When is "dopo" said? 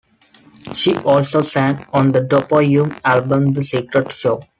2.21-2.55